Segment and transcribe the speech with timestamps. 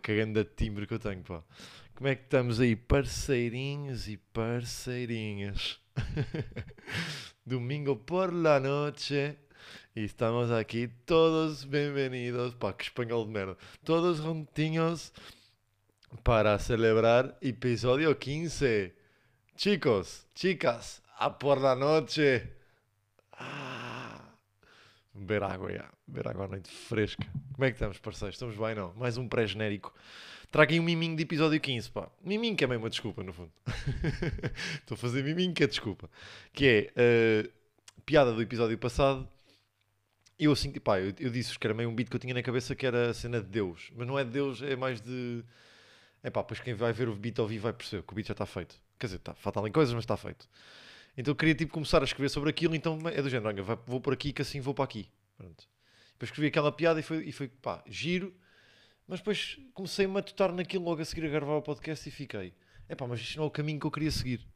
[0.00, 1.42] que grande timbre que eu tenho, pá.
[1.94, 5.78] Como é que estamos aí, parceirinhos e parceirinhas?
[7.44, 9.36] Domingo por la noche.
[9.94, 12.54] E estamos aqui todos bem-vindos.
[12.54, 13.56] Pá, que espanhol de merda.
[13.84, 15.12] Todos juntinhos
[16.24, 18.94] para celebrar episódio 15.
[19.56, 22.50] Chicos, chicas, a por la noche.
[23.32, 23.69] Ah,
[25.20, 25.88] beber água, já.
[26.06, 27.26] Beber água à noite fresca.
[27.52, 28.36] Como é que estamos, parceiros?
[28.36, 28.94] Estamos bem, não?
[28.94, 29.94] Mais um pré-genérico.
[30.50, 32.10] Traga aí um miminho de episódio 15, pá.
[32.24, 33.52] Miminho que é meio uma desculpa, no fundo.
[34.80, 36.10] Estou a fazer miminho que é desculpa.
[36.52, 37.52] Que é uh,
[38.04, 39.28] piada do episódio passado.
[40.38, 42.42] Eu assim, pá, eu, eu disse que era meio um beat que eu tinha na
[42.42, 43.92] cabeça que era a cena de Deus.
[43.94, 45.44] Mas não é de Deus, é mais de...
[46.22, 48.26] É pá, pois quem vai ver o beat ao vivo vai perceber que o beat
[48.26, 48.74] já está feito.
[48.98, 50.48] Quer dizer, tá, faltam ali coisas, mas está feito.
[51.16, 54.32] Então queria tipo começar a escrever sobre aquilo, então é do género, vou por aqui
[54.32, 55.08] que assim vou para aqui.
[55.36, 55.68] Pronto.
[56.12, 58.34] Depois escrevi aquela piada e foi, e foi pá, giro.
[59.06, 62.54] Mas depois comecei a matutar naquilo logo a seguir a gravar o podcast e fiquei.
[62.88, 64.46] É pá, mas isto não é o caminho que eu queria seguir.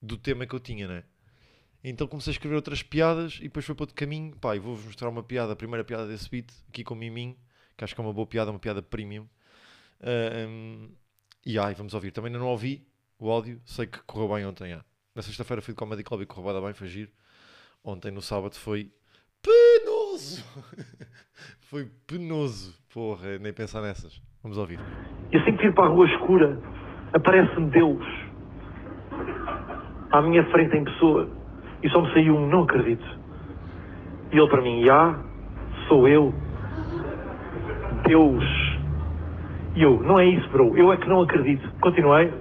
[0.00, 1.04] Do tema que eu tinha, né?
[1.82, 4.36] Então comecei a escrever outras piadas e depois foi para outro caminho.
[4.36, 7.36] Pá, e vou-vos mostrar uma piada, a primeira piada desse beat, aqui com o Miminho,
[7.76, 9.28] que acho que é uma boa piada, uma piada premium.
[10.00, 10.90] Uh, um,
[11.44, 12.12] e ai, vamos ouvir.
[12.12, 12.86] Também ainda não ouvi
[13.18, 14.70] o áudio, sei que correu bem ontem.
[14.70, 14.84] Já.
[15.20, 17.10] Na sexta-feira fui de Comedy Club e correu bem, foi giro.
[17.84, 18.90] Ontem no sábado foi
[19.42, 20.42] penoso.
[21.68, 22.74] foi penoso.
[22.90, 24.18] Porra, nem pensar nessas.
[24.42, 24.80] Vamos ouvir.
[25.30, 26.58] E assim que vir para a rua escura,
[27.12, 28.02] aparece-me Deus.
[30.10, 31.28] À minha frente em pessoa.
[31.82, 33.04] E só me saiu um não acredito.
[34.32, 35.22] E ele para mim, já,
[35.86, 36.32] sou eu.
[38.08, 38.44] Deus.
[39.76, 40.74] E eu, não é isso, bro.
[40.78, 41.70] Eu é que não acredito.
[41.82, 42.32] Continuei.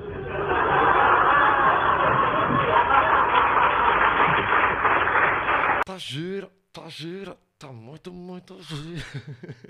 [5.99, 7.37] Giro, está giro.
[7.53, 9.05] Está muito, muito giro.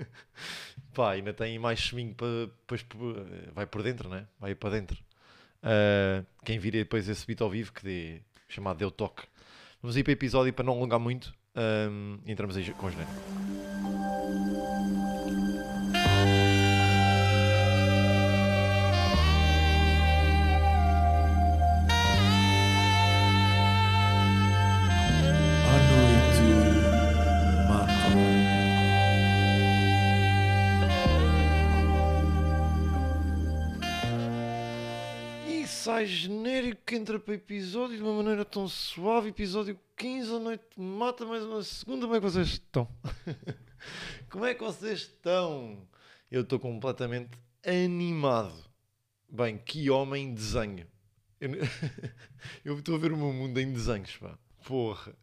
[0.94, 2.86] Pá, ainda tem mais cheminho para depois
[3.52, 4.26] vai por dentro, né?
[4.38, 5.02] Vai para dentro.
[5.62, 9.24] Uh, quem vir depois esse beat ao vivo que dê, chamado Deu Toque.
[9.82, 11.34] Vamos ir para o episódio para não alongar muito.
[11.56, 13.49] Um, entramos aí com o genérico.
[36.00, 39.28] Sai genérico que entra para episódio de uma maneira tão suave.
[39.28, 42.06] Episódio 15, a noite mata mais uma segunda.
[42.06, 42.88] Como é que vocês estão?
[44.30, 45.86] Como é que vocês estão?
[46.30, 48.64] Eu estou completamente animado.
[49.28, 50.86] Bem, que homem desenho.
[52.64, 54.38] Eu estou a ver o meu mundo em desenhos, pá.
[54.64, 55.14] Porra.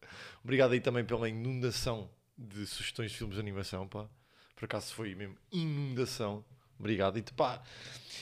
[0.44, 4.08] Obrigado aí também pela inundação de sugestões de filmes de animação, pá.
[4.56, 6.46] Por acaso foi mesmo inundação.
[6.78, 7.18] Obrigado.
[7.18, 7.64] E pá,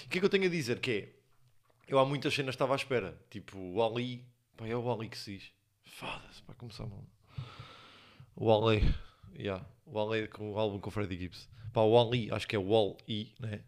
[0.05, 0.79] o que é que eu tenho a dizer?
[0.79, 1.15] Que é,
[1.87, 3.19] eu há muitas cenas estava à espera.
[3.29, 4.25] Tipo, o Ali.
[4.57, 5.51] Pá, é o Ali que se diz.
[5.83, 7.05] Foda-se, para começar mal.
[8.35, 8.81] O Ali.
[9.37, 9.65] Yeah.
[9.85, 11.49] O Ali com o álbum com o Freddie Gibbs.
[11.73, 13.61] Pá, o Ali, acho que é o Wall-E, né?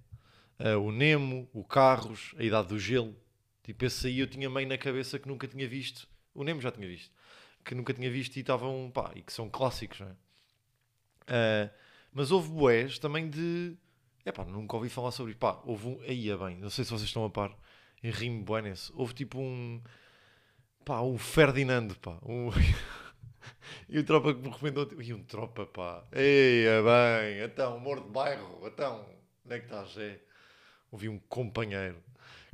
[0.57, 3.15] Ah, o Nemo, o Carros, a Idade do Gelo.
[3.63, 6.07] Tipo, esse aí eu tinha meio na cabeça que nunca tinha visto.
[6.33, 7.11] O Nemo já tinha visto.
[7.63, 10.15] Que nunca tinha visto e estavam, pá, e que são clássicos, não é?
[11.27, 11.69] Ah,
[12.11, 13.75] mas houve boés também de.
[14.25, 15.35] É pá, nunca ouvi falar sobre.
[15.35, 16.01] Pá, houve um.
[16.01, 17.55] Aí é bem, não sei se vocês estão a par.
[18.07, 18.89] Em rimo buenas.
[18.95, 19.81] Houve tipo um.
[20.85, 22.17] Pá, um Ferdinando, pá.
[22.23, 22.49] Um...
[23.89, 24.87] e o tropa que me recomendou.
[25.01, 26.05] E um tropa, pá.
[26.13, 27.43] Ei, é bem.
[27.43, 28.65] Então, humor de bairro.
[28.65, 29.05] Então,
[29.45, 29.97] onde é que estás?
[29.97, 30.21] É.
[30.89, 32.01] Ouvi um companheiro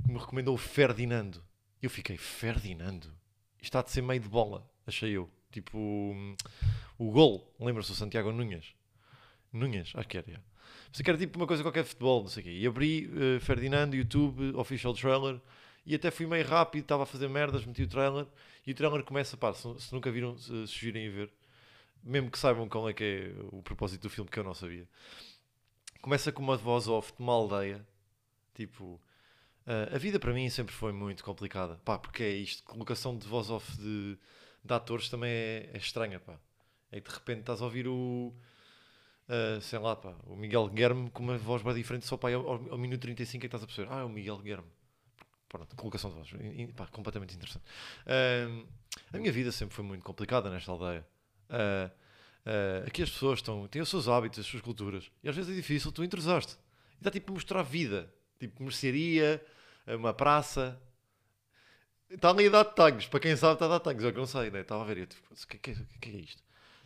[0.04, 1.44] que me recomendou o Ferdinando.
[1.80, 3.16] E eu fiquei, Ferdinando?
[3.62, 5.30] Isto há de ser meio de bola, achei eu.
[5.52, 5.78] Tipo,
[6.98, 7.54] o gol.
[7.60, 8.74] Lembra-se do Santiago Nunhas?
[9.52, 10.44] Nunhas, acho que era.
[10.94, 12.52] Pensei que era tipo uma coisa qualquer de futebol, não sei o quê.
[12.52, 15.42] E abri eh, Ferdinando, YouTube, official trailer,
[15.84, 18.28] e até fui meio rápido, estava a fazer merdas, meti o trailer,
[18.64, 21.34] e o trailer começa, pá, se, se nunca viram, se, virem a ver,
[22.04, 24.88] mesmo que saibam qual é que é o propósito do filme, que eu não sabia.
[26.00, 27.84] Começa com uma voz off de uma aldeia,
[28.54, 29.02] tipo,
[29.66, 33.28] ah, a vida para mim sempre foi muito complicada, pá, porque é isto, colocação de
[33.28, 34.16] voz off de,
[34.64, 36.40] de atores também é, é estranha, pá.
[36.92, 38.32] É que de repente estás a ouvir o,
[39.28, 42.72] ah, sei lá, pá, o Miguel Guilherme com uma voz bem diferente, só pá, ao,
[42.72, 44.68] ao, minuto 35 é que estás a perceber, ah, é o Miguel Guilherme.
[45.48, 47.64] Pronto, colocação de voz, pá, completamente interessante.
[48.06, 48.66] Ah,
[49.14, 51.06] a minha vida sempre foi muito complicada nesta aldeia.
[51.50, 51.92] Ah,
[52.86, 55.56] aqui as pessoas estão, têm os seus hábitos, as suas culturas, e às vezes é
[55.56, 56.58] difícil tu entrosaste.
[57.00, 59.44] E dá tipo mostrar vida, tipo mercearia,
[59.88, 60.80] uma praça.
[62.10, 64.28] Está ali a dar tangos, para quem sabe está a dar tangos, eu que não
[64.28, 64.62] sei, né?
[64.62, 66.44] estava a ver, eu tipo, o que, é que, é- que é isto?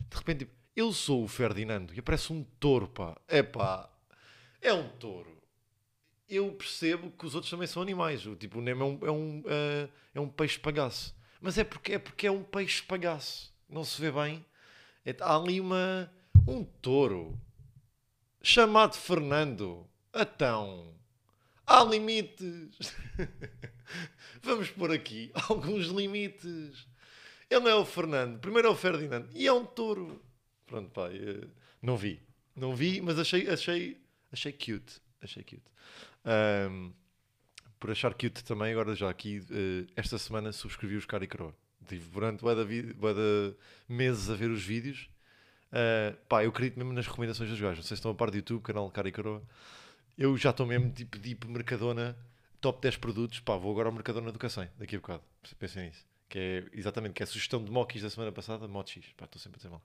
[0.08, 3.90] De repente, tipo, eu sou o Ferdinando e aparece um touro, pá, é pá,
[4.62, 5.36] é um touro.
[6.28, 8.24] eu percebo que os outros também são animais.
[8.26, 11.16] O, tipo, o Nemo é um, é um, eh, é um peixe palhaço.
[11.40, 13.52] Mas é porque, é porque é um peixe palhaço.
[13.68, 14.44] Não se vê bem.
[15.04, 16.12] É- há ali uma,
[16.46, 17.38] um touro
[18.42, 19.88] chamado Fernando.
[20.14, 20.94] Então,
[21.66, 22.94] há limites.
[24.42, 26.86] Vamos pôr aqui alguns limites.
[27.50, 30.22] Ele não é o Fernando, primeiro é o Ferdinando e é um touro.
[30.68, 31.48] Pronto, pá, eh,
[31.82, 32.20] não vi.
[32.54, 34.00] Não vi, mas achei, achei,
[34.30, 35.00] achei cute.
[35.20, 35.62] Achei cute.
[36.24, 36.92] Ahm,
[37.80, 41.54] por achar cute também, agora já aqui, eh, esta semana subscrevi os Caricroa.
[41.88, 42.64] Tive durante da
[43.88, 45.08] meses a ver os vídeos.
[45.72, 47.78] Ah, pá, eu acredito mesmo nas recomendações dos gajos.
[47.78, 49.42] Não sei se estão a par do YouTube, canal Caricaroa.
[50.16, 52.16] Eu já estou mesmo tipo deep Mercadona,
[52.60, 53.40] top 10 produtos.
[53.40, 55.22] Pá, vou agora ao Mercadona do Cacém, daqui a bocado.
[55.58, 56.06] Pensem nisso.
[56.28, 59.06] Que é exatamente, que é a sugestão de mochis da semana passada, mochis.
[59.16, 59.82] Pá, estou sempre a dizer mal.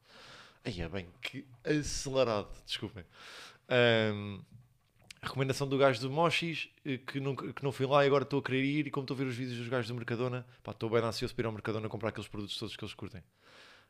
[0.65, 3.03] Aí é bem, que acelerado, desculpem.
[3.67, 8.23] A recomendação do gajo do Mochis, eh, que não, que não fui lá e agora
[8.23, 8.87] estou a querer ir.
[8.87, 11.43] E como estou a ver os vídeos dos gajos do Mercadona, estou bem ansioso para
[11.43, 13.23] ir ao Mercadona comprar aqueles produtos todos que eles curtem.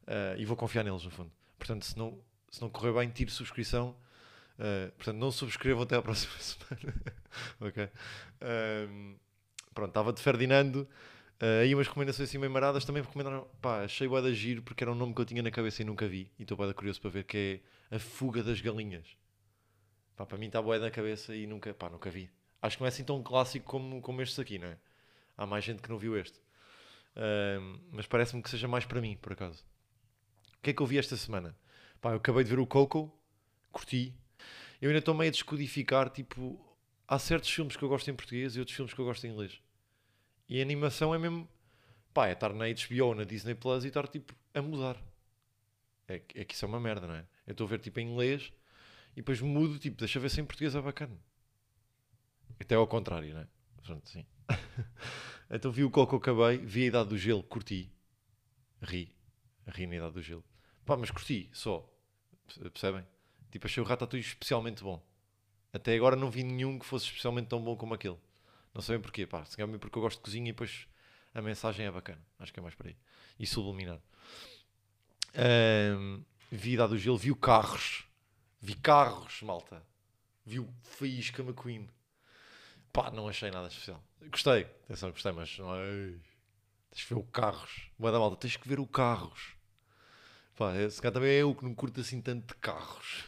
[0.05, 1.31] Ah, e vou confiar neles, no fundo.
[1.57, 2.19] Portanto, se não,
[2.51, 3.95] se não correr bem, tiro subscrição.
[4.59, 6.93] Ah, portanto, não subscrevam até à próxima semana.
[7.59, 7.89] ok?
[8.41, 9.15] Ahm,
[9.73, 10.87] pronto, estava de Ferdinando.
[11.61, 13.45] Aí umas recomendações assim meio maradas também me recomendaram.
[13.61, 15.85] Pá, achei bué da giro porque era um nome que eu tinha na cabeça e
[15.85, 16.31] nunca vi.
[16.39, 17.61] E estou bué da curioso para ver que
[17.91, 19.17] é A Fuga das Galinhas.
[20.15, 22.29] Pá, para mim está bué na cabeça e nunca, pá, nunca vi.
[22.61, 24.77] Acho que não é assim tão clássico como, como estes aqui, não é?
[25.35, 26.39] Há mais gente que não viu este.
[27.15, 29.65] Ahm, mas parece-me que seja mais para mim, por acaso.
[30.57, 31.53] O que é que eu vi esta semana?
[31.99, 33.13] Pá, eu acabei de ver o Coco,
[33.69, 34.13] curti.
[34.81, 36.57] Eu ainda estou meio a descodificar, tipo,
[37.05, 39.31] há certos filmes que eu gosto em português e outros filmes que eu gosto em
[39.31, 39.61] inglês.
[40.49, 41.47] E a animação é mesmo,
[42.13, 44.97] pá, é estar na HBO na Disney Plus e estar, tipo, a mudar.
[46.07, 47.25] É, é que isso é uma merda, não é?
[47.47, 48.51] Eu estou a ver, tipo, em inglês
[49.13, 51.17] e depois mudo, tipo, deixa ver se em português é bacana.
[52.59, 53.47] Até ao contrário, não é?
[53.83, 54.25] Pronto, sim.
[55.49, 57.91] então vi o Coco, acabei, vi a Idade do Gelo, curti.
[58.81, 59.15] Ri.
[59.67, 60.43] Ri na Idade do Gelo.
[60.85, 61.89] Pá, mas curti, só.
[62.47, 63.05] Perce- Percebem?
[63.51, 65.03] Tipo, achei o Ratatouille especialmente bom.
[65.73, 68.17] Até agora não vi nenhum que fosse especialmente tão bom como aquele.
[68.73, 69.45] Não sei bem porquê, pá.
[69.45, 70.87] Se calhar porque eu gosto de cozinha e depois
[71.33, 72.21] a mensagem é bacana.
[72.39, 72.95] Acho que é mais por aí.
[73.39, 73.99] E subliminar.
[75.35, 78.05] Ahm, vi do Gelo, vi o Carros.
[78.59, 79.83] Vi Carros, malta.
[80.45, 81.89] Vi o Faísca McQueen.
[82.91, 84.03] Pá, não achei nada especial.
[84.29, 86.13] Gostei, atenção, gostei, mas não é...
[86.91, 87.89] Tens que ver o Carros.
[87.97, 89.55] Boa da malta, tens que ver o Carros.
[90.55, 93.23] Pá, esse cara também é eu que não curto assim tanto de carros.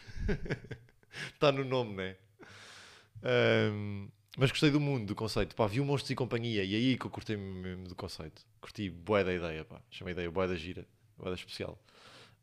[1.34, 2.18] Está no nome, né?
[3.24, 5.56] Ahm, mas gostei do mundo, do conceito.
[5.56, 8.42] Pá, vi o Monstros e Companhia e aí que eu curti mesmo do conceito.
[8.60, 9.82] Curti bué da ideia, pá.
[9.90, 10.86] Chamei a ideia bué da gira,
[11.18, 11.80] bué da especial.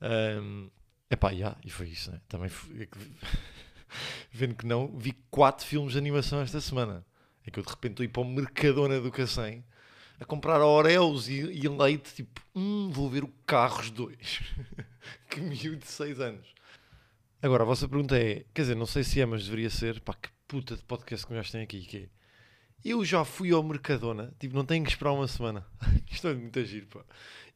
[0.01, 0.71] Um,
[1.11, 2.21] epá, yeah, e foi isso, né?
[2.29, 2.89] Também fui- é
[4.33, 7.05] vendo que não, vi quatro filmes de animação esta semana.
[7.47, 9.65] É que eu de repente estou a ir para o Mercadona do Cacém
[10.21, 14.41] a comprar Oreos e, e leite, tipo, hum, vou ver o Carros 2.
[15.29, 16.47] que miúdo de 6 anos.
[17.43, 20.15] Agora, a vossa pergunta é, quer dizer, não sei se é, mas deveria ser, pá,
[20.15, 22.09] que puta de podcast que nós têm aqui, que é,
[22.85, 25.67] eu já fui ao Mercadona, tipo, não tenho que esperar uma semana.
[26.13, 27.03] Isto é muito giro, pá.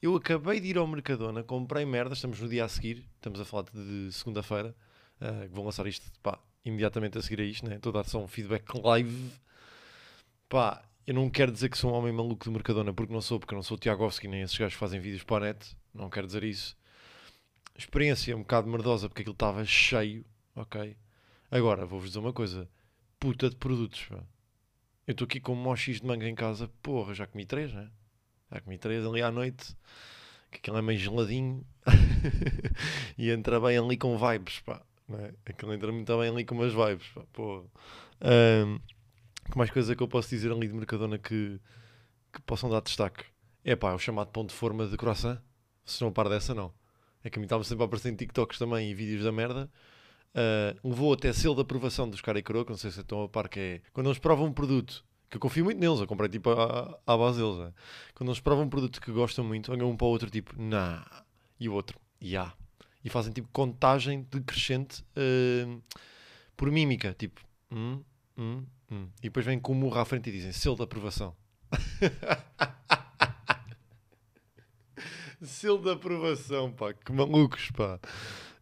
[0.00, 3.44] Eu acabei de ir ao Mercadona, comprei merda, estamos no dia a seguir, estamos a
[3.44, 4.74] falar de segunda-feira,
[5.20, 7.76] ah, que vão lançar isto, pá, imediatamente a seguir a isto, né?
[7.76, 9.30] Estou a dar só um feedback live.
[10.48, 13.38] Pá, eu não quero dizer que sou um homem maluco de Mercadona, porque não sou,
[13.38, 15.76] porque eu não sou o Tiagovski, nem esses gajos que fazem vídeos para a net,
[15.92, 16.74] não quero dizer isso.
[17.76, 20.24] Experiência um bocado merdosa, porque aquilo estava cheio,
[20.54, 20.96] ok?
[21.50, 22.66] Agora, vou-vos dizer uma coisa,
[23.18, 24.22] puta de produtos, pá.
[25.06, 27.90] Eu estou aqui com um mochis de manga em casa, porra, já comi três, né?
[28.50, 29.76] Já comi três ali à noite,
[30.50, 31.64] que aquilo é meio geladinho
[33.16, 34.82] e entra bem ali com vibes, pá.
[35.08, 35.32] É?
[35.46, 37.64] Aquilo entra muito bem ali com umas vibes, pá, porra.
[38.20, 38.78] Ahm,
[39.50, 41.60] que mais coisa que eu posso dizer ali de Mercadona que,
[42.32, 43.24] que possam dar destaque?
[43.64, 45.38] É pá, o chamado ponto de forma de croissant.
[45.84, 46.74] Se não par dessa, não.
[47.22, 49.70] É que a mim estava sempre a aparecer em TikToks também e vídeos da merda.
[50.34, 53.28] Ah, levou até selo de aprovação dos cara e coroa, não sei se estão a
[53.28, 56.28] par, que é quando eles provam um produto, que eu confio muito neles, eu comprei
[56.28, 57.72] tipo à, base deles, né?
[58.14, 61.04] quando eles provam um produto que gostam muito, olham um para o outro tipo, nah,
[61.58, 62.52] e o outro, ya.
[63.04, 65.78] E fazem tipo contagem decrescente ah,
[66.56, 67.40] por mímica, tipo,
[67.70, 68.02] hum,
[68.36, 69.08] hum, hum.
[69.20, 71.34] E depois vêm com o murro à frente e dizem selo de aprovação.
[75.42, 77.98] selo de aprovação, pá, que malucos, pá.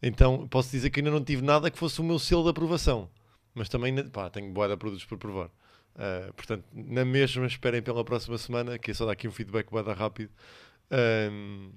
[0.06, 3.08] Então posso dizer que ainda não tive nada que fosse o meu selo de aprovação.
[3.54, 5.50] Mas também, pá, tenho boa de produtos por provar.
[5.96, 9.70] Ah, portanto, na mesma, esperem pela próxima semana, que é só dar aqui um feedback
[9.70, 10.30] boa rápido.
[10.90, 11.70] Ahm,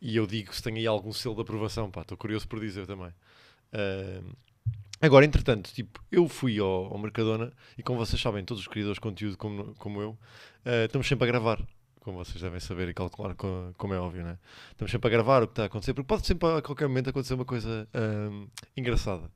[0.00, 3.12] e eu digo se tem aí algum selo de aprovação, estou curioso por dizer também.
[3.72, 4.32] Ahm,
[5.00, 8.96] Agora, entretanto, tipo, eu fui ao, ao Mercadona e como vocês sabem, todos os criadores
[8.96, 10.18] de conteúdo como, como eu,
[10.64, 11.60] eh, estamos sempre a gravar.
[12.06, 14.38] Como vocês devem saber e calcular, co- como é óbvio, né?
[14.70, 17.10] Estamos sempre a gravar o que está a acontecer, porque pode sempre a qualquer momento
[17.10, 18.46] acontecer uma coisa ahm,
[18.76, 19.28] engraçada.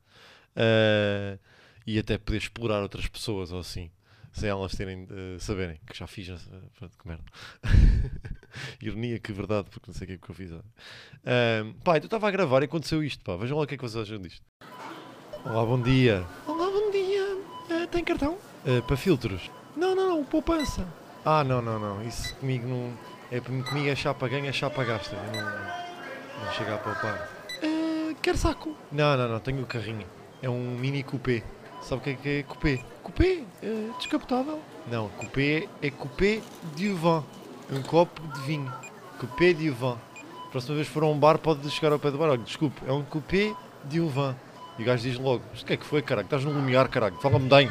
[0.55, 1.37] Ah,
[1.85, 3.91] e até poder explorar outras pessoas ou assim,
[4.33, 6.29] sem elas terem, eh, saberem que já fiz,
[6.79, 7.25] pronto, que merda.
[8.81, 10.53] Ironia, que verdade, porque não sei o que é que eu fiz.
[10.53, 13.35] Ahm, pá, então estava a gravar e aconteceu isto, pá.
[13.35, 14.45] Vejam lá o que é que vocês acham disto.
[15.45, 16.25] Olá, bom dia.
[16.47, 17.37] Olá, bom dia.
[17.69, 18.39] Eh, tem cartão?
[18.87, 19.51] Para filtros?
[19.77, 20.87] Não, não, não, poupança.
[21.25, 22.03] Ah, não, não, não.
[22.03, 22.93] Isso comigo não.
[23.31, 25.15] É, comigo é chapa ganha, é chapa gasta.
[25.15, 25.51] Eu não,
[26.45, 27.29] não chego a poupar.
[27.63, 28.75] Eh, quer saco?
[28.91, 30.07] Não, não, não, tenho o carrinho.
[30.43, 31.43] É um mini coupé.
[31.83, 32.85] Sabe o que é que é coupé?
[33.03, 33.43] Coupé?
[33.63, 34.61] Eh, descapotável?
[34.91, 36.41] Não, coupé é coupé
[36.75, 37.23] de vin.
[37.71, 38.73] Um copo de vinho.
[39.19, 39.97] Coupé de vin.
[40.51, 42.31] Próxima vez que for a um bar, pode chegar ao pé do bar.
[42.31, 44.35] Olha, desculpe, é um coupé de vin.
[44.79, 46.25] E o gajo diz logo: o que é que foi, caralho?
[46.25, 47.17] Estás no lumiar, caralho.
[47.21, 47.71] Fala-me bem.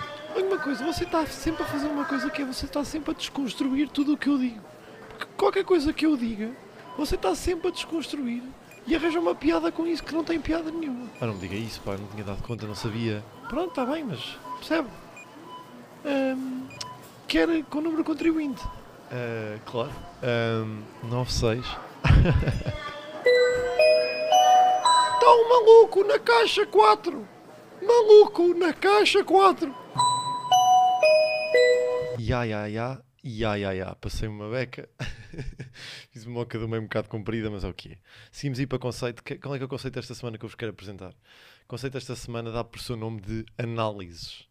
[0.64, 3.88] Coisa, você está sempre a fazer uma coisa que é você está sempre a desconstruir
[3.90, 4.62] tudo o que eu digo.
[5.10, 6.52] Porque qualquer coisa que eu diga,
[6.98, 8.44] você está sempre a desconstruir
[8.86, 11.08] e arranja uma piada com isso que não tem piada nenhuma.
[11.22, 13.24] Ah, não me diga isso, pá, não tinha dado conta, não sabia.
[13.48, 14.90] Pronto, está bem, mas percebe?
[16.06, 16.68] Ahm,
[17.28, 18.62] quer com o número contribuinte?
[19.12, 19.92] Ah, claro.
[20.22, 21.66] Ahm, 96.
[25.14, 27.28] Está um maluco na caixa 4!
[27.82, 29.74] Maluco na caixa 4!
[32.30, 33.96] Ya, ya, ya, ya, ya, ya.
[33.96, 34.88] Passei uma beca.
[36.14, 37.98] Fiz uma moca do meio um bocado comprida, mas é o que.
[38.32, 39.24] Seguimos aí para conceito.
[39.42, 41.10] Qual é que é o conceito desta semana que eu vos quero apresentar?
[41.64, 44.42] O conceito desta semana dá por seu nome de análises.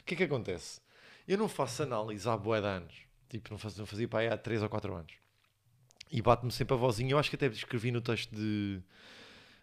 [0.00, 0.82] O que é que acontece?
[1.26, 2.94] Eu não faço análise há bué de anos.
[3.30, 5.14] Tipo, não, faz, não fazia para aí há 3 ou 4 anos.
[6.10, 7.12] E bate-me sempre a vozinha.
[7.12, 8.82] Eu acho que até escrevi no texto de,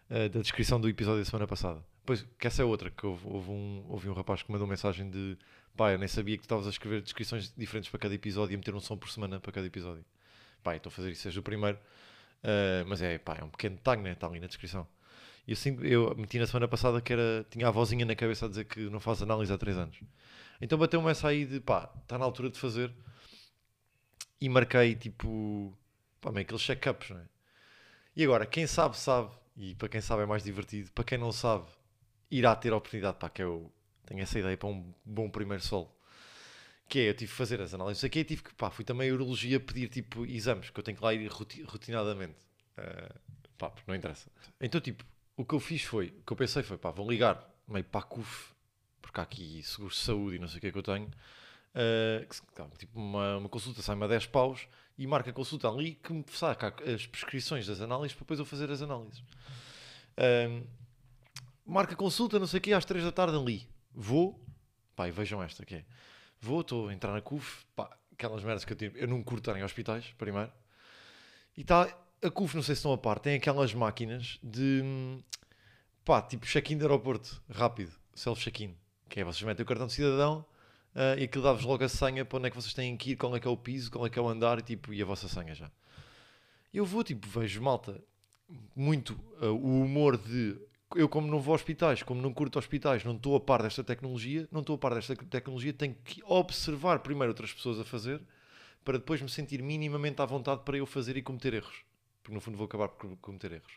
[0.08, 1.84] eh, da descrição do episódio da semana passada.
[2.10, 5.08] Pois, que essa é outra, que houve, houve um, houve um rapaz que mandou mensagem
[5.08, 5.38] de
[5.76, 8.56] pá, eu nem sabia que tu estavas a escrever descrições diferentes para cada episódio e
[8.56, 10.04] a meter um som por semana para cada episódio.
[10.60, 11.78] Pá, eu estou a fazer isso desde o primeiro,
[12.42, 14.10] eh, mas é, pá, é um pequeno detalhe, né?
[14.10, 14.88] Está ali na descrição.
[15.46, 18.48] E assim, eu meti na semana passada que era, tinha a vozinha na cabeça a
[18.48, 20.00] dizer que não faz análise há 3 anos.
[20.60, 22.92] Então bateu-me essa aí de pá, está na altura de fazer
[24.40, 25.72] e marquei tipo,
[26.20, 27.24] pá, meio aqueles check-ups, não é?
[28.16, 31.30] E agora, quem sabe, sabe, e para quem sabe é mais divertido, para quem não
[31.30, 31.66] sabe,
[32.30, 33.70] irá ter oportunidade, pá, que eu
[34.06, 35.90] tenho essa ideia para um bom primeiro solo.
[36.88, 39.14] Que é, eu tive que fazer as análises aqui, tive que, pá, fui também a
[39.14, 42.34] urologia pedir tipo exames, que eu tenho que lá ir roti- rotinadamente.
[42.76, 43.12] Eh,
[43.56, 44.28] pá, não interessa.
[44.60, 45.04] Então, tipo,
[45.36, 48.00] o que eu fiz foi, o que eu pensei foi, pá, vou ligar meio para
[48.00, 48.52] a CUF,
[49.00, 51.08] porque há aqui seguros de saúde e não sei o que é que eu tenho.
[51.74, 54.66] eh, que tipo, uma, uma consulta sai-me a 10 paus
[54.98, 58.44] e marca a consulta ali que me saca as prescrições das análises para depois eu
[58.44, 59.22] fazer as análises.
[60.16, 60.64] Ahm,
[61.70, 63.68] marca consulta, não sei o quê, às 3 da tarde ali.
[63.94, 64.44] Vou,
[64.94, 65.84] pá, e vejam esta que é.
[66.40, 68.92] Vou, estou a entrar na CUF, pá, aquelas merdas que eu tenho.
[68.96, 70.50] Eu não curto estar em hospitais, primeiro.
[71.56, 71.88] E está,
[72.22, 74.82] a CUF, não sei se estão a par, tem aquelas máquinas de,
[76.04, 78.76] pá, tipo check-in de aeroporto, rápido, self-check-in.
[79.08, 80.44] Que é, vocês metem o cartão de cidadão
[80.94, 83.16] ah, e aquilo dá-vos logo a senha para onde é que vocês têm que ir,
[83.16, 85.02] qual é que é o piso, qual é que é o andar e, tipo, e
[85.02, 85.70] a vossa senha já.
[86.72, 88.00] Eu vou, tipo, vejo malta,
[88.74, 90.56] muito ah, o humor de
[90.96, 93.84] eu como não vou a hospitais, como não curto hospitais, não estou a par desta
[93.84, 98.20] tecnologia, não estou a par desta tecnologia, tenho que observar primeiro outras pessoas a fazer
[98.84, 101.84] para depois me sentir minimamente à vontade para eu fazer e cometer erros.
[102.22, 103.72] Porque no fundo vou acabar por cometer erros.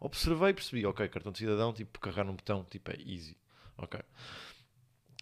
[0.00, 3.36] Observei e percebi, ok, cartão de cidadão, tipo, carregar num botão, tipo, é easy.
[3.76, 4.00] Ok.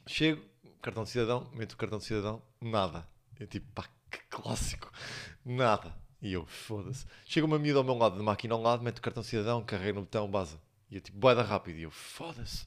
[0.06, 0.42] Chego,
[0.80, 3.06] cartão de cidadão, meto o cartão de cidadão, nada.
[3.38, 4.90] Eu tipo, pá, que clássico.
[5.44, 5.94] Nada.
[6.20, 7.06] E eu, foda-se.
[7.24, 9.64] Chega uma miúda ao meu lado, de máquina ao lado, meto o cartão de cidadão,
[9.64, 10.58] carrego no botão, base.
[10.92, 11.78] E tipo, boeda rápido.
[11.78, 12.66] E eu, foda-se.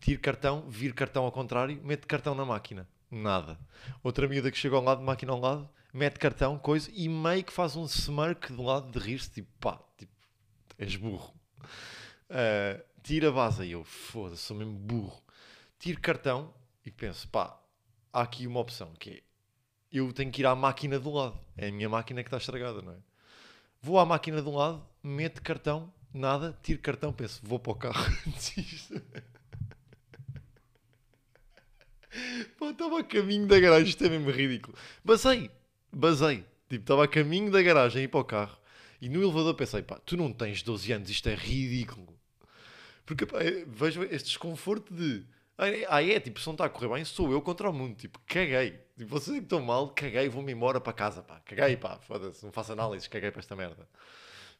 [0.00, 2.88] Tiro cartão, viro cartão ao contrário, meto cartão na máquina.
[3.10, 3.58] Nada.
[4.02, 7.52] Outra miúda que chega ao lado, máquina ao lado, mete cartão, coisa, e meio que
[7.52, 10.12] faz um smirk do lado de rir-se, tipo, pá, tipo,
[10.78, 11.34] és burro.
[12.30, 13.64] Ah, tira a base.
[13.64, 15.22] E eu, foda-se, sou mesmo burro.
[15.78, 16.54] Tiro cartão
[16.84, 17.60] e penso, pá,
[18.10, 19.22] há aqui uma opção, que é,
[19.92, 21.38] eu tenho que ir à máquina do lado.
[21.56, 22.96] É a minha máquina que está estragada, não é?
[23.82, 28.04] Vou à máquina um lado, meto cartão, nada, tiro cartão, penso, vou para o carro.
[32.58, 34.76] Pá, estava a caminho da garagem, isto é mesmo ridículo.
[35.04, 35.50] Basei,
[35.92, 36.44] basei.
[36.68, 38.58] Tipo, estava a caminho da garagem ir para o carro
[39.00, 42.08] e no elevador pensei, pá, tu não tens 12 anos, isto é ridículo.
[43.04, 45.24] Porque pá, eu vejo este desconforto de.
[45.88, 47.94] Ah, é, tipo, se não está a correr bem, sou eu contra o mundo.
[47.96, 48.78] Tipo, caguei.
[48.98, 51.40] Tipo, vocês é que estão mal, caguei, vou-me embora para casa, pá.
[51.44, 53.88] Caguei, pá, foda-se, não faço análises, caguei para esta merda.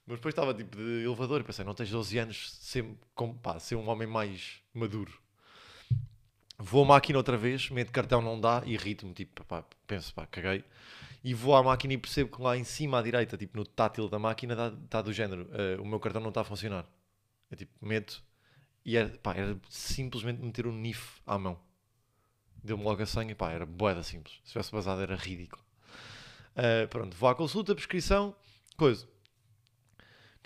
[0.07, 3.59] Mas depois estava tipo de elevador e pensei, não tens 12 anos, ser, com, pá,
[3.59, 5.13] ser um homem mais maduro.
[6.59, 10.65] Vou à máquina outra vez, meto cartão, não dá, irrito-me, tipo, pá, penso, pá, caguei.
[11.25, 14.09] E vou à máquina e percebo que lá em cima à direita, tipo no tátil
[14.09, 16.87] da máquina, está do género, eh, o meu cartão não está a funcionar.
[17.51, 18.23] Eu tipo, meto
[18.87, 21.59] e era, pá, era simplesmente meter um NIF à mão.
[22.63, 24.41] Deu-me logo a senha, pá, era boeda simples.
[24.45, 25.61] Se tivesse basado era ridículo.
[26.55, 28.35] Uh, pronto, vou à consulta, prescrição,
[28.77, 29.09] coisa.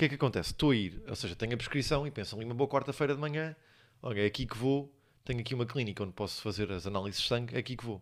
[0.00, 0.52] Que é que acontece?
[0.52, 3.20] Estou a ir, ou seja, tenho a prescrição e penso ali uma boa quarta-feira de
[3.20, 3.54] manhã,
[4.00, 4.90] ok, é aqui que vou,
[5.26, 8.00] tenho aqui uma clínica onde posso fazer as análises de sangue, é aqui que vou.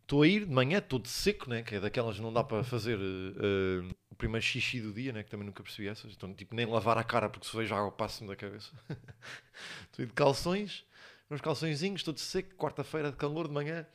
[0.00, 1.62] Estou a ir de manhã, todo seco, né?
[1.62, 5.22] que é daquelas que não dá para fazer uh, o primeiro xixi do dia, né?
[5.22, 6.10] que também nunca percebi essas.
[6.14, 8.72] Então, tipo, nem lavar a cara porque se vejo água passa-me da cabeça.
[9.92, 10.86] estou de calções,
[11.30, 13.86] uns calçõezinhos, todo seco, quarta-feira de calor de manhã,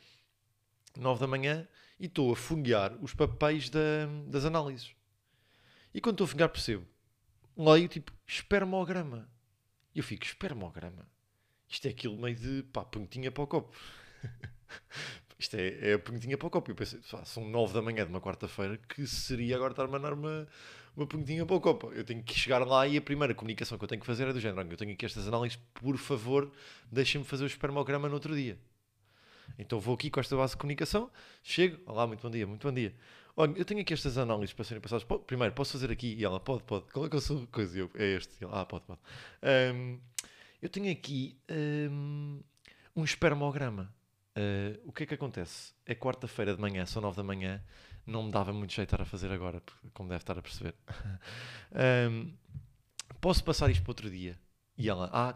[0.95, 1.67] nove da manhã,
[1.99, 4.93] e estou a fungar os papéis da, das análises.
[5.93, 6.85] E quando estou a fungar percebo,
[7.57, 9.29] leio tipo espermograma.
[9.93, 11.07] E eu fico, espermograma?
[11.69, 13.75] Isto é aquilo meio de pá, pontinha para o copo.
[15.37, 16.71] Isto é, é a punhetinha para o copo.
[16.71, 20.13] Eu pensei, são nove da manhã de uma quarta-feira, que seria agora estar a mandar
[20.13, 20.47] uma,
[20.95, 21.91] uma punhetinha para o copo.
[21.91, 24.33] Eu tenho que chegar lá e a primeira comunicação que eu tenho que fazer é
[24.33, 26.51] do género: eu tenho aqui estas análises, por favor,
[26.91, 28.57] deixem-me fazer o espermograma no outro dia.
[29.57, 31.11] Então vou aqui com esta base de comunicação,
[31.43, 32.93] chego, olá, muito bom dia, muito bom dia.
[33.35, 35.05] Olha, eu tenho aqui estas análises para serem passadas.
[35.25, 36.13] Primeiro, posso fazer aqui?
[36.13, 36.85] E ela, pode, pode.
[36.91, 37.47] Qual é que eu sou?
[37.47, 38.43] Coisa, eu, é este.
[38.43, 38.99] Ela, ah, pode, pode.
[39.73, 39.99] Um,
[40.61, 41.35] eu tenho aqui
[41.91, 42.41] um,
[42.95, 43.93] um espermograma.
[44.35, 45.73] Uh, o que é que acontece?
[45.85, 47.63] É quarta-feira de manhã, são nove da manhã,
[48.05, 49.61] não me dava muito jeito a fazer agora,
[49.93, 50.75] como deve estar a perceber.
[52.09, 52.33] um,
[53.19, 54.39] posso passar isto para outro dia?
[54.77, 55.35] E ela, ah,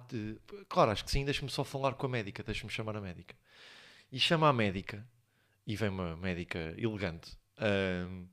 [0.67, 3.35] claro, acho que sim, deixa-me só falar com a médica, deixa-me chamar a médica.
[4.11, 5.05] E chama a médica,
[5.65, 8.27] e vem uma médica elegante, um,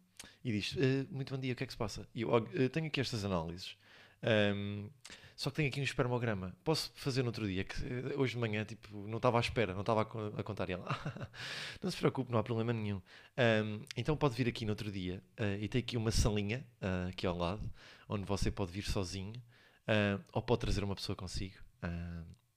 [0.44, 2.06] e diz: uh, Muito bom dia, o que é que se passa?
[2.14, 3.76] E eu uh, tenho aqui estas análises.
[4.22, 4.88] Um,
[5.36, 6.56] só que tenho aqui um espermograma.
[6.62, 7.64] Posso fazer no outro dia?
[7.64, 10.68] Que eh, hoje de manhã, tipo, não estava à espera, não estava a, contar.
[10.70, 10.86] E ela,
[11.82, 13.02] não se preocupe, não há problema nenhum.
[13.36, 17.08] Um, então pode vir aqui no outro dia uh, e tem aqui uma salinha uh,
[17.08, 17.68] aqui ao lado,
[18.08, 19.34] onde você pode vir sozinho
[19.88, 21.56] uh, ou pode trazer uma pessoa consigo.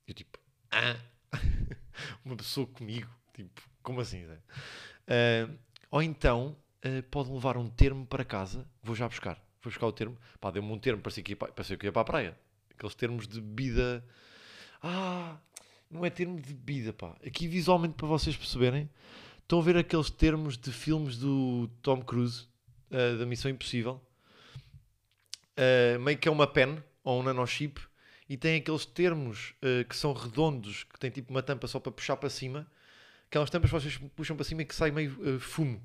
[0.07, 0.37] eu tipo,
[0.69, 0.97] ah,
[2.23, 3.09] uma pessoa comigo?
[3.33, 4.25] Tipo, como assim?
[5.89, 6.55] ou então
[7.09, 9.35] pode levar um termo para casa, vou já buscar.
[9.61, 10.17] Vou buscar o termo.
[10.39, 12.37] Pá, deu-me um termo, parecia que, ia, parecia que ia para a praia
[12.77, 14.05] aqueles termos de bebida.
[14.81, 15.37] Ah,
[15.89, 17.15] não é termo de bebida, pá.
[17.25, 18.89] Aqui visualmente para vocês perceberem,
[19.41, 22.47] estão a ver aqueles termos de filmes do Tom Cruise,
[22.91, 23.99] uh, da Missão Impossível.
[25.57, 27.81] Uh, meio que é uma pen ou um nanochip
[28.29, 31.91] e tem aqueles termos uh, que são redondos, que tem tipo uma tampa só para
[31.91, 32.69] puxar para cima.
[33.27, 35.81] Aquelas tampas que vocês puxam para cima e que sai meio fumo.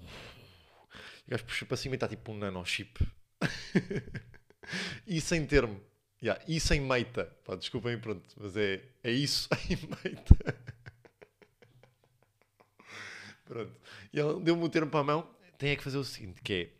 [0.00, 3.06] O gajo puxa para cima e está tipo um nanochip.
[5.06, 5.80] e sem termo.
[6.22, 7.26] Yeah, e sem meita.
[7.44, 10.56] Pá, desculpem, pronto, mas é, é isso em meita.
[13.44, 13.72] pronto.
[14.12, 15.30] E ele deu-me o termo para a mão.
[15.56, 16.72] Tem é que fazer o seguinte, que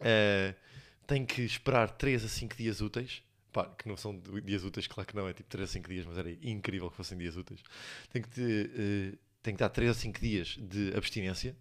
[0.00, 0.54] é...
[0.54, 0.68] Uh,
[1.06, 3.22] tem que esperar 3 a 5 dias úteis.
[3.58, 6.06] Pá, que não são dias úteis, claro que não, é tipo 3 a 5 dias,
[6.06, 7.60] mas era incrível que fossem dias úteis.
[8.08, 11.56] Tem que, ter, uh, que dar 3 a 5 dias de abstinência.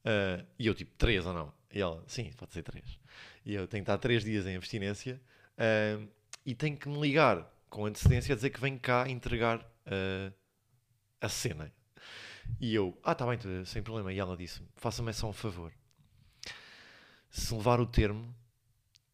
[0.00, 1.52] Uh, e eu, tipo, 3 ou não?
[1.72, 2.84] E ela, sim, pode ser 3.
[3.46, 5.22] E eu tenho que estar 3 dias em abstinência.
[5.54, 6.08] Uh,
[6.44, 9.64] e tem que me ligar com antecedência a dizer que vem cá entregar
[11.20, 11.72] a cena.
[12.58, 14.12] E eu, ah, tá bem, sem problema.
[14.12, 15.72] E ela disse: faça-me só um favor.
[17.30, 18.34] Se levar o termo,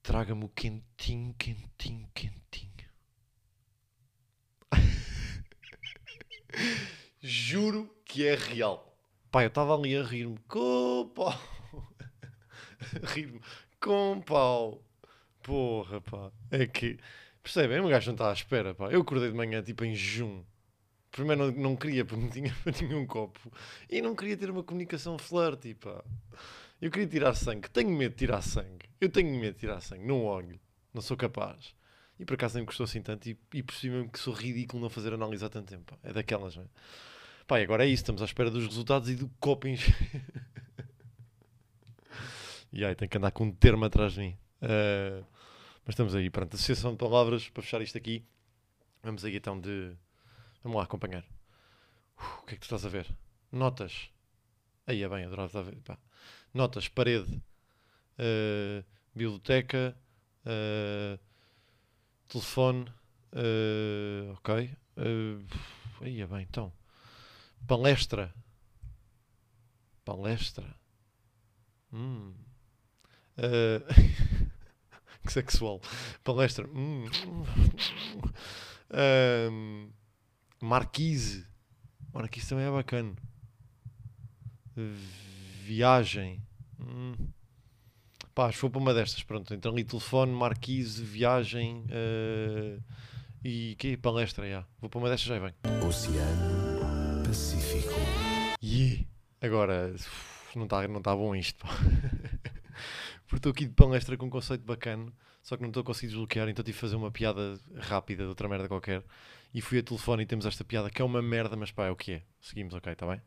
[0.04, 2.70] traga-me o quentinho, quentinho, quentinho.
[7.20, 8.96] Juro que é real.
[9.32, 11.34] Pá, eu estava ali a rir-me com pau.
[13.14, 13.40] rir-me
[13.80, 14.84] com pau.
[15.42, 16.30] Porra, pá.
[16.50, 17.00] É que
[17.42, 17.80] Percebem?
[17.80, 18.90] O gajo não está à espera, pá.
[18.90, 20.46] Eu acordei de manhã, tipo, em junho.
[21.10, 23.52] Primeiro não, não queria, porque não tinha, não tinha um copo.
[23.88, 26.04] E não queria ter uma comunicação flirty, pá.
[26.80, 27.70] Eu queria tirar sangue.
[27.70, 28.88] Tenho medo de tirar sangue.
[29.00, 30.04] Eu tenho medo de tirar sangue.
[30.04, 30.60] Não olho.
[30.92, 31.74] Não sou capaz.
[32.18, 33.28] E por acaso nem me custou assim tanto.
[33.28, 35.98] E, e percebi mesmo que sou ridículo não fazer análise há tanto tempo.
[36.02, 36.66] É daquelas, não é?
[37.46, 38.02] Pá, e agora é isso.
[38.02, 39.76] Estamos à espera dos resultados e do copo em...
[42.72, 44.38] e aí, tenho que andar com um termo atrás de mim.
[44.62, 45.24] Uh...
[45.84, 46.54] Mas estamos aí, pronto.
[46.54, 48.24] Associação de palavras para fechar isto aqui.
[49.02, 49.94] Vamos aí então de.
[50.62, 51.22] Vamos lá acompanhar.
[52.16, 53.06] Uh, o que é que tu estás a ver?
[53.52, 54.08] Notas.
[54.86, 55.76] Aí é bem, adorava ver.
[55.82, 55.98] Pá.
[56.54, 57.42] Notas, parede,
[58.16, 59.96] uh, biblioteca,
[60.46, 61.18] uh,
[62.28, 62.88] telefone,
[63.32, 64.70] uh, ok.
[66.00, 66.72] aí é bem, então.
[67.66, 68.32] Palestra.
[70.04, 70.76] Palestra.
[71.92, 72.32] Hum.
[75.26, 75.80] que sexual.
[76.22, 76.68] Palestra.
[76.68, 77.06] Hum.
[79.50, 79.90] Um,
[80.60, 81.44] Marquise.
[82.12, 83.16] Marquise também é bacana.
[85.64, 86.42] Viagem.
[86.78, 87.14] Hum.
[88.34, 89.22] Pá, acho que vou para uma destas.
[89.22, 92.78] Pronto, então ali telefone, Marquise, viagem eh,
[93.42, 94.46] e que palestra.
[94.46, 94.66] já.
[94.78, 95.54] Vou para uma destas já e venho.
[95.86, 97.94] Oceano Pacífico.
[98.62, 99.06] Yeah.
[99.40, 101.70] Agora, uf, não está não tá bom isto, pá.
[103.26, 105.10] Porque estou aqui de palestra com um conceito bacana,
[105.42, 108.28] só que não estou a conseguir desbloquear, então tive de fazer uma piada rápida de
[108.28, 109.02] outra merda qualquer.
[109.54, 111.90] E fui a telefone e temos esta piada que é uma merda, mas pá, é
[111.90, 112.22] o que é.
[112.38, 113.22] Seguimos, ok, está bem?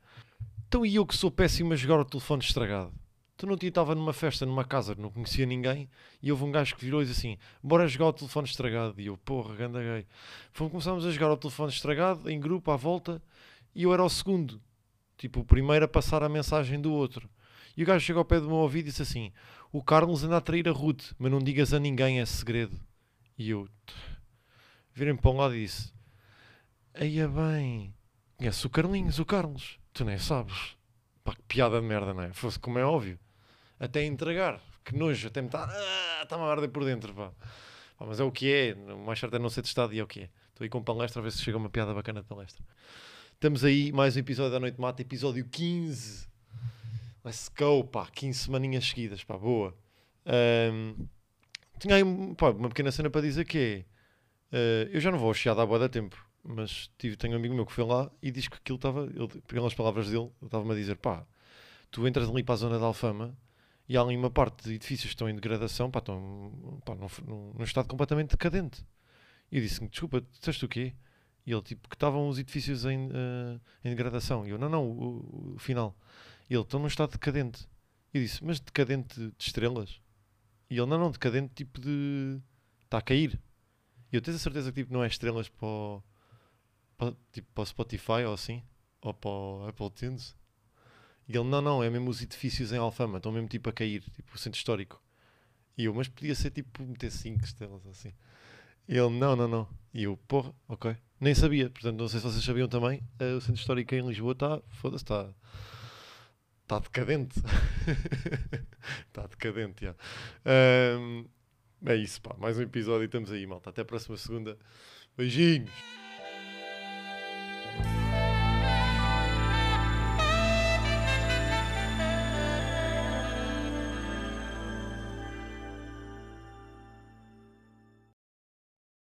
[0.68, 2.92] Então e eu que sou péssimo a jogar o telefone estragado?
[3.38, 5.90] Tu não estava numa festa, numa casa, não conhecia ninguém,
[6.22, 9.00] e houve um gajo que virou e disse assim: Bora jogar o telefone estragado.
[9.00, 10.06] E eu, porra, ganda gay.
[10.52, 13.22] Fomos, começámos a jogar o telefone estragado, em grupo, à volta,
[13.74, 14.62] e eu era o segundo.
[15.18, 17.30] Tipo, o primeiro a passar a mensagem do outro.
[17.78, 19.32] E o gajo chegou ao pé do meu ouvido e disse assim:
[19.72, 22.78] O Carlos anda a trair a Ruth, mas não digas a ninguém, é segredo.
[23.38, 23.70] E eu
[24.94, 25.94] virei-me para um lado e disse:
[26.94, 27.94] Eia bem,
[28.36, 29.80] conheces o Carlinhos, o Carlos?
[29.98, 30.78] Tu nem sabes.
[31.24, 32.32] Pá, que piada de merda, não é?
[32.32, 33.18] Fosse como é óbvio.
[33.80, 35.68] Até entregar, que nojo, até me está.
[35.68, 37.32] Ah, a arder por dentro, pá.
[37.98, 40.04] Pá, Mas é o que é, o mais certo é não ser testado e é
[40.04, 40.30] o que é.
[40.50, 42.64] Estou aí com palestra a ver se chega uma piada bacana de palestra.
[43.34, 46.28] Estamos aí, mais um episódio da Noite Mata, episódio 15.
[47.26, 49.76] Let's go, pá, 15 semaninhas seguidas, pá, boa.
[50.28, 51.08] Ahm,
[51.80, 52.04] tinha aí
[52.36, 53.86] pá, uma pequena cena para dizer que é.
[54.52, 57.54] eh, eu já não vou ao Chiado boa da tempo, mas tive, tenho um amigo
[57.54, 59.08] meu que foi lá e diz que aquilo estava,
[59.48, 61.26] pelas palavras dele, ele estava-me a dizer: pá,
[61.92, 63.38] tu entras ali para a zona da Alfama
[63.88, 67.08] e há ali uma parte de edifícios que estão em degradação, pá, estão pá, num,
[67.28, 68.86] num- num estado completamente decadente.
[69.52, 70.94] E eu disse-me: desculpa, disseste o quê?
[71.46, 74.46] E ele, tipo, que estavam os edifícios em, eh, em degradação.
[74.46, 75.96] E eu, não, não, o, o final.
[76.50, 77.68] E ele, estão num estado decadente.
[78.14, 80.02] E eu disse, mas decadente de estrelas?
[80.70, 82.42] E ele, não, não, decadente tipo de...
[82.84, 83.40] Está a cair.
[84.12, 86.04] E eu tenho a certeza que tipo, não é estrelas para o,
[86.98, 88.64] para, tipo, para o Spotify ou assim?
[89.02, 90.36] Ou para o Apple Tunes?
[91.28, 93.18] E ele, não, não, é mesmo os edifícios em Alfama.
[93.18, 94.02] Estão mesmo tipo a cair.
[94.02, 95.02] Tipo o centro histórico.
[95.78, 98.14] E eu, mas podia ser tipo meter 5 estrelas assim.
[98.88, 99.68] E ele, não, não, não.
[99.94, 100.96] E eu, porra, ok.
[101.20, 101.70] Nem sabia.
[101.70, 103.04] Portanto, não sei se vocês sabiam também.
[103.20, 105.30] eh, o centro histórico em Lisboa está, foda-se, está...
[106.64, 107.40] Está decadente.
[109.08, 109.96] Está decadente, já.
[110.46, 111.26] Ahm,
[111.86, 112.36] é isso, pá.
[112.38, 113.70] Mais um episódio e estamos aí, malta.
[113.70, 114.58] Até a próxima segunda.
[115.16, 115.72] Beijinhos.